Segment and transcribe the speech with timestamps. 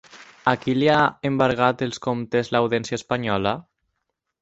[0.51, 1.01] A qui li ha
[1.31, 3.57] embargat els comptes l'Audiència espanyola?